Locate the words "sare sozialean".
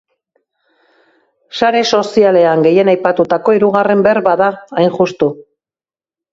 1.59-2.65